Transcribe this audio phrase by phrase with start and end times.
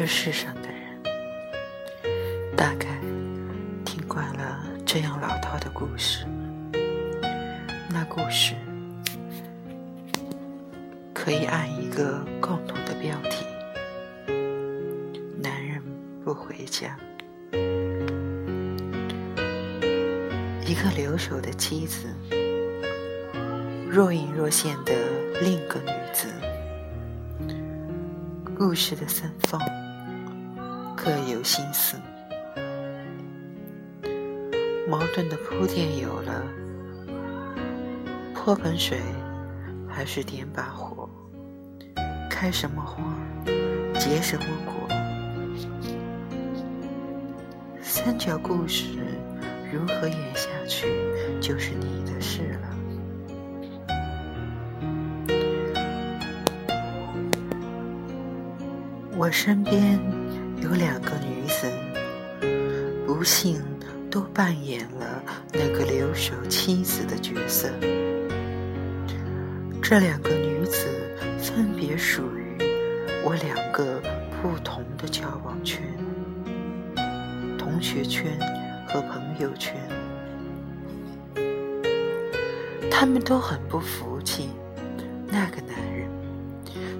[0.00, 0.80] 这世上的人，
[2.56, 2.86] 大概
[3.84, 6.24] 听惯了这样老套的故事。
[7.90, 8.54] 那故事
[11.12, 13.44] 可以按一个共同的标题：
[15.38, 15.82] 男人
[16.24, 16.96] 不回家。
[20.64, 22.06] 一个留守的妻子，
[23.86, 24.94] 若隐若现的
[25.42, 26.28] 另一个女子。
[28.56, 29.60] 故事的三方
[31.02, 31.96] 各有心思，
[34.86, 36.42] 矛盾的铺垫有了：
[38.34, 39.00] 泼盆水
[39.88, 41.08] 还是点把火？
[42.28, 43.02] 开什么花，
[43.98, 44.74] 结什么果？
[47.80, 48.98] 三角故事
[49.72, 50.86] 如何演下去，
[51.40, 52.68] 就是你的事了。
[59.16, 59.98] 我身边
[60.70, 61.66] 有两个女子，
[63.04, 63.60] 不幸
[64.08, 65.20] 都扮演了
[65.52, 67.68] 那个留守妻子的角色。
[69.82, 70.86] 这两个女子
[71.40, 72.56] 分别属于
[73.24, 74.00] 我两个
[74.40, 75.82] 不同的交往圈：
[77.58, 78.38] 同学圈
[78.86, 79.74] 和朋友圈。
[82.88, 84.50] 他们都很不服气，
[85.26, 86.08] 那个男人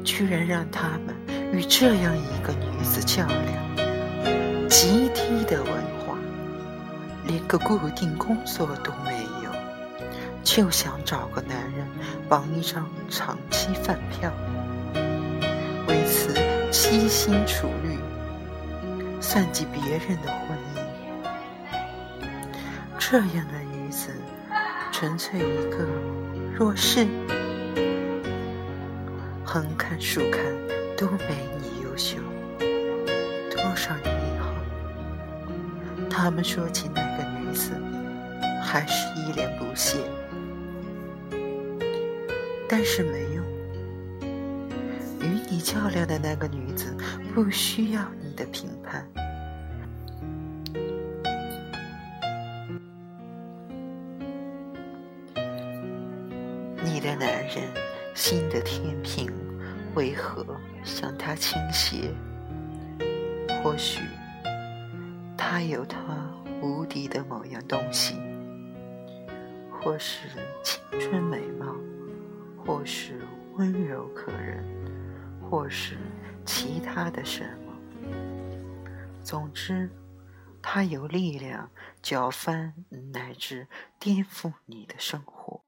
[0.03, 1.20] 居然让他们。
[1.53, 6.17] 与这样一个女子较量，极低的文化，
[7.27, 9.51] 连个固定工作都没有，
[10.45, 11.87] 就想找个男人
[12.29, 14.33] 绑一张长期饭票，
[15.89, 16.35] 为此
[16.71, 17.99] 悉心楚虑，
[19.21, 20.81] 算计别人的婚姻。
[22.97, 24.11] 这样的女子，
[24.93, 25.85] 纯粹一个
[26.55, 27.09] 弱势，
[29.45, 30.70] 横看竖看。
[31.01, 32.19] 都没你优秀。
[33.51, 34.53] 多少年以后，
[36.11, 37.71] 他们说起那个女子，
[38.63, 39.97] 还是一脸不屑。
[42.69, 43.43] 但是没用，
[45.23, 46.95] 与你较量的那个女子，
[47.35, 49.09] 不需要你的评判。
[56.85, 57.67] 你的男人，
[58.15, 59.33] 心的天平。
[59.95, 60.45] 为何
[60.85, 62.15] 向他倾斜？
[63.63, 64.01] 或许
[65.37, 65.99] 他有他
[66.63, 68.15] 无敌的某样东西，
[69.71, 70.29] 或是
[70.63, 71.75] 青春美貌，
[72.65, 73.21] 或是
[73.55, 74.65] 温柔可人，
[75.43, 75.99] 或是
[76.47, 77.73] 其他的什么。
[79.23, 79.91] 总之，
[80.63, 81.69] 他有力量
[82.01, 82.73] 搅翻
[83.13, 83.67] 乃至
[83.99, 85.61] 颠覆你的生活。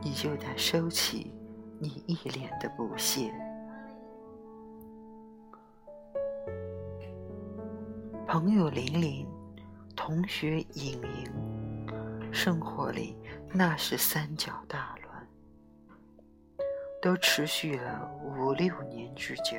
[0.00, 1.32] 你就得收起
[1.84, 3.30] 你一脸的不屑。
[8.26, 9.28] 朋友玲玲，
[9.94, 13.14] 同学莹莹，生活里
[13.52, 15.28] 那是三角大乱，
[17.02, 19.56] 都持续了五六年之久。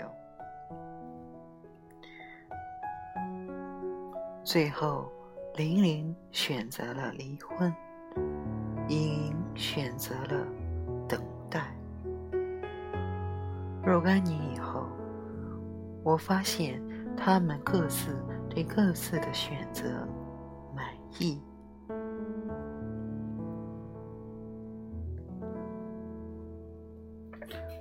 [4.43, 5.11] 最后，
[5.57, 7.71] 玲玲选择了离婚。
[8.87, 10.45] 莹莹选择了
[14.05, 14.87] 若干年以后，
[16.03, 16.79] 我发现
[17.17, 18.15] 他们各自
[18.47, 20.07] 对各自的选择
[20.75, 20.85] 满
[21.17, 21.41] 意。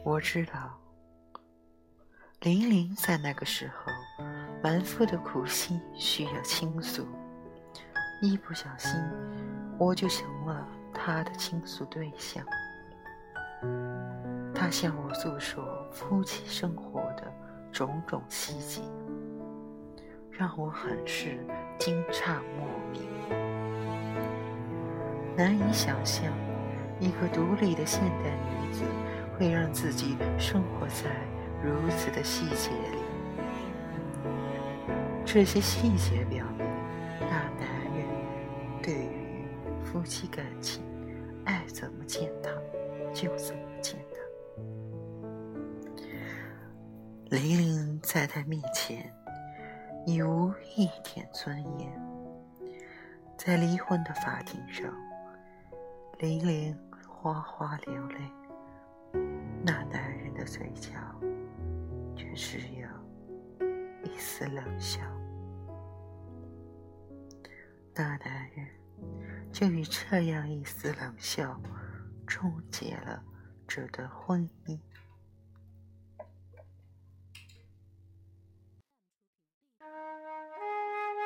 [0.02, 0.80] 我知道，
[2.40, 3.92] 玲玲在那个时候
[4.62, 7.06] 满腹的苦心需要倾诉，
[8.22, 8.98] 一不小心
[9.78, 10.66] 我就成了。
[10.94, 12.42] 她的倾诉对象，
[14.64, 17.30] 他向我诉说夫妻生活的
[17.70, 18.80] 种种细节，
[20.30, 21.46] 让我很是
[21.78, 23.02] 惊诧莫名。
[25.36, 26.32] 难以想象，
[26.98, 28.84] 一个独立的现代女子
[29.36, 31.10] 会让自己生活在
[31.62, 32.98] 如此的细节里。
[35.26, 36.66] 这些细节表明，
[37.20, 37.26] 那
[37.60, 38.06] 男人
[38.82, 39.44] 对于
[39.84, 40.82] 夫妻感情。
[41.44, 42.48] 爱怎么践踏，
[43.12, 44.13] 就怎么践踏。
[47.34, 49.12] 玲玲在他面前
[50.06, 52.00] 已无一点尊严，
[53.36, 54.94] 在离婚的法庭上，
[56.20, 56.78] 玲玲
[57.08, 58.30] 哗哗流泪，
[59.64, 60.92] 那男人的嘴角
[62.14, 62.88] 却只有
[64.04, 65.00] 一丝冷笑。
[67.94, 68.64] 那男人。
[69.52, 71.60] 就以这样一丝冷笑，
[72.26, 73.22] 终结了
[73.68, 74.78] 这段婚姻。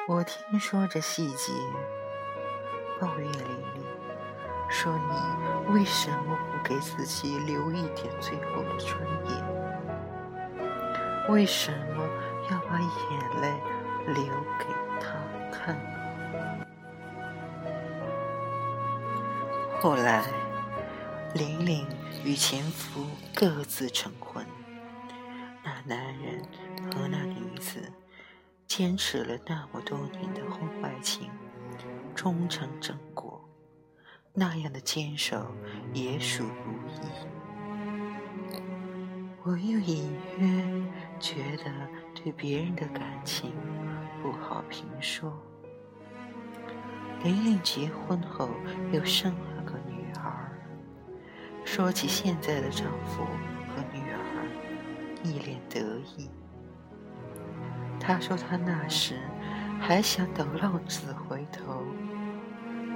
[0.09, 1.53] 我听说这细节，
[2.99, 3.85] 抱怨玲玲，
[4.71, 9.45] 说你为什么不给自己留一点最后的尊严？
[11.29, 12.09] 为什么
[12.51, 13.61] 要把眼泪
[14.07, 14.25] 留
[14.59, 14.65] 给
[14.99, 15.13] 他
[15.53, 15.77] 看？
[19.79, 20.25] 后来，
[21.35, 21.87] 玲玲
[22.25, 23.05] 与前夫
[23.35, 24.43] 各自成婚，
[25.63, 26.43] 那男人
[26.91, 27.93] 和那女子
[28.69, 31.31] 坚持了那么多年的婚外情，
[32.15, 33.43] 终成正果。
[34.35, 35.53] 那样的坚守
[35.95, 37.09] 也属不易。
[39.43, 40.87] 我又隐约
[41.19, 41.65] 觉得
[42.15, 43.53] 对别人的感情
[44.23, 45.33] 不好评说。
[47.25, 48.51] 玲玲结婚后
[48.93, 50.53] 又生了个女儿。
[51.65, 54.47] 说起现在的丈夫和女儿，
[55.25, 56.29] 一脸得意。
[58.09, 59.17] 他说他那时
[59.79, 61.85] 还想等浪子回头，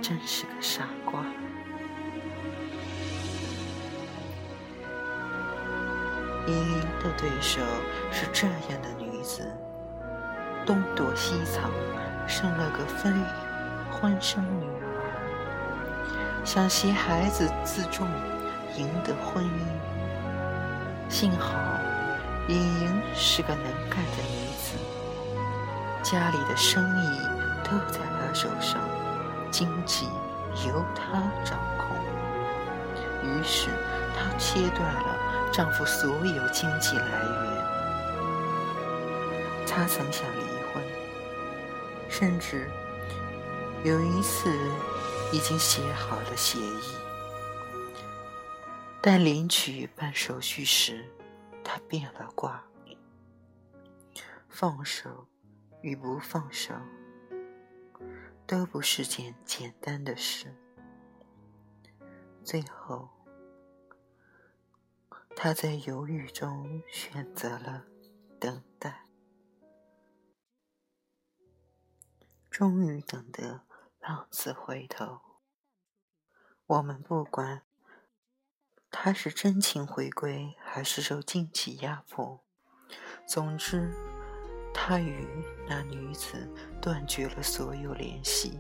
[0.00, 1.23] 真是个傻瓜。
[6.47, 7.61] 莹莹的对手
[8.11, 9.47] 是这样的女子，
[10.64, 11.70] 东躲西藏，
[12.26, 13.11] 生了个非
[13.91, 18.08] 婚生女儿，想携孩子自重。
[18.79, 21.53] 赢得婚姻，幸好
[22.49, 24.79] 莹莹是个能干的女子，
[26.02, 27.20] 家里的生意
[27.62, 28.81] 都在她手上，
[29.50, 30.06] 经济
[30.66, 31.96] 由她掌控。
[33.22, 33.70] 于是
[34.16, 35.16] 她切断了
[35.52, 37.64] 丈夫所有经济来源。
[39.66, 40.82] 她曾想离婚，
[42.08, 42.69] 甚至
[43.84, 44.52] 有一次
[45.32, 46.96] 已经写好了协议。
[49.00, 51.05] 但领取办手续时，
[51.64, 52.62] 他变了卦。
[54.48, 55.26] 放手
[55.82, 56.75] 与不放手，
[58.46, 60.55] 都不是件简单的事。
[62.43, 63.11] 最后，
[65.37, 67.84] 他在犹豫中选择了
[68.40, 69.06] 等待。
[72.50, 73.62] 终于等得
[74.00, 75.20] 浪子回头。
[76.67, 77.62] 我们不管。
[78.94, 82.44] 他是真情回归，还是受经济压迫？
[83.26, 83.90] 总之，
[84.74, 85.26] 他与
[85.69, 86.48] 那女子
[86.80, 88.58] 断绝了所有联系。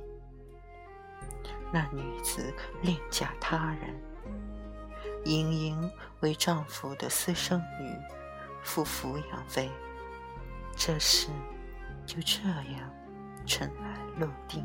[1.72, 4.00] 那女子另嫁他人，
[5.24, 7.96] 莹莹为丈夫的私生女
[8.62, 9.70] 付抚养费。
[10.76, 11.28] 这事
[12.04, 12.90] 就这样
[13.46, 14.64] 尘埃落定。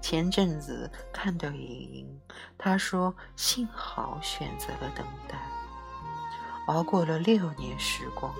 [0.00, 2.20] 前阵子看到莹莹，
[2.56, 5.36] 她说：“幸好选择了等待，
[6.68, 8.32] 熬过了六年时光。”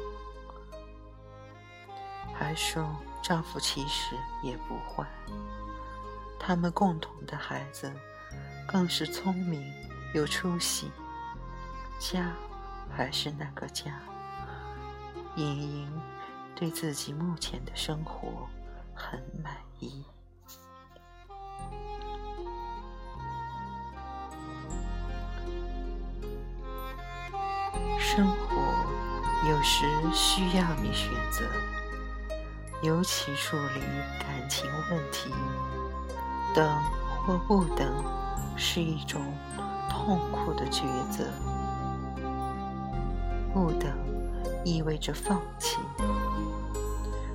[2.39, 5.07] 还说丈夫其实也不坏，
[6.39, 7.91] 他们共同的孩子
[8.69, 9.73] 更是聪明
[10.15, 10.91] 有出息，
[11.99, 12.33] 家
[12.95, 13.99] 还是那个家。
[15.35, 16.03] 莹莹
[16.55, 18.49] 对自己目前的生活
[18.95, 20.05] 很满意。
[27.99, 28.57] 生活
[29.49, 29.85] 有时
[30.15, 31.45] 需要你选择，
[32.83, 33.81] 尤其处理
[34.21, 35.31] 感情问题，
[36.55, 36.69] 等
[37.27, 37.91] 或不等
[38.57, 39.21] 是一种
[39.89, 41.25] 痛苦的抉择。
[43.53, 43.91] 不等
[44.65, 45.79] 意味着放弃。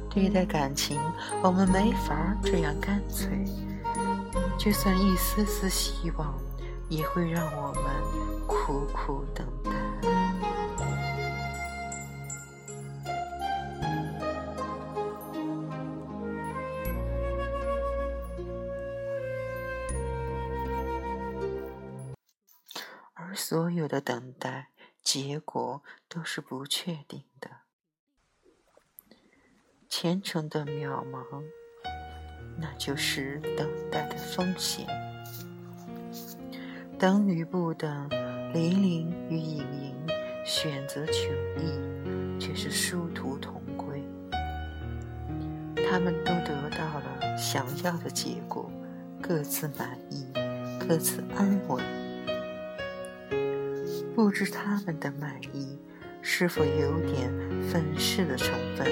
[0.09, 0.99] 对待感情，
[1.41, 3.43] 我们没法这样干脆。
[4.57, 6.33] 就算一丝丝希望，
[6.89, 7.83] 也会让我们
[8.45, 9.47] 苦苦等
[23.51, 24.69] 所有的等待，
[25.03, 27.49] 结果都是不确定的。
[29.89, 31.43] 虔诚的渺茫，
[32.57, 34.87] 那就是等待的风险。
[36.97, 38.07] 等与不等，
[38.53, 40.07] 玲玲与盈盈
[40.45, 44.01] 选择迥异，却是殊途同归。
[45.89, 48.71] 他们都得到了想要的结果，
[49.21, 50.25] 各自满意，
[50.79, 52.00] 各自安稳。
[54.13, 55.79] 不知他们的满意
[56.21, 58.87] 是否有点粉饰的成分？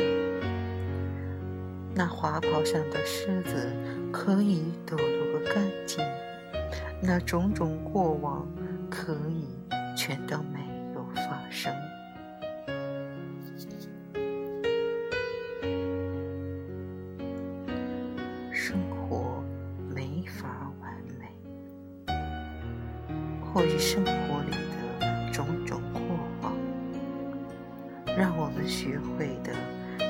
[1.94, 3.72] 那滑袍上的虱子
[4.12, 6.04] 可以抖落个干净，
[7.02, 8.48] 那种种过往
[8.90, 9.48] 可以
[9.96, 10.60] 全都没
[10.96, 11.74] 有发生。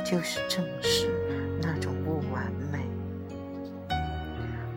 [0.09, 1.07] 就是正视
[1.61, 2.79] 那种不完美。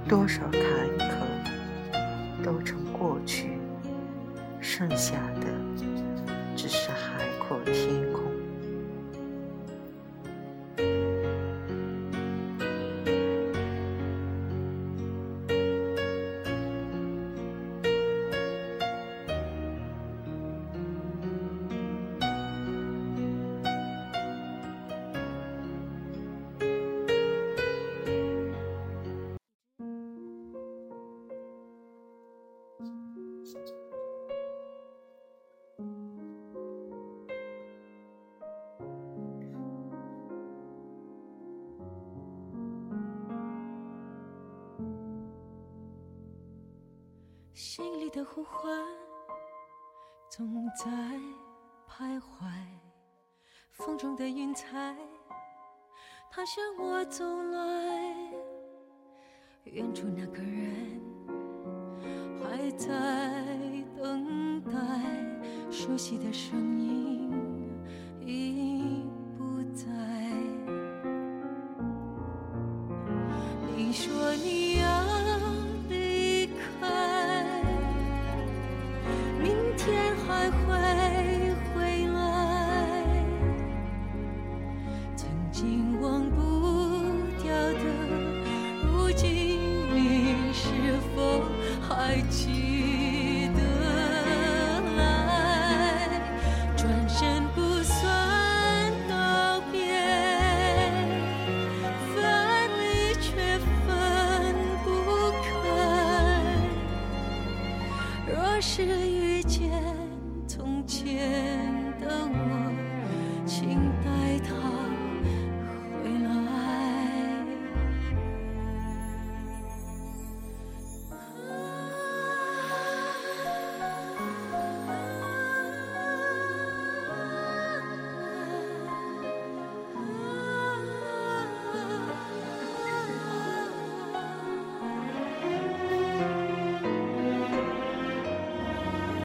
[0.06, 0.60] 多少坎
[0.98, 3.52] 坷都成过去，
[4.60, 5.46] 剩下的
[6.54, 8.12] 只是海阔天
[47.54, 48.82] 心里的呼唤
[50.30, 50.90] 总在
[51.87, 52.50] 徘徊，
[53.73, 54.97] 风中的云彩，
[56.30, 58.32] 它向我走来。
[59.64, 60.99] 远处那个人
[62.40, 62.88] 还在
[63.99, 64.73] 等待，
[65.71, 67.31] 熟悉的声音
[92.12, 92.62] 爱情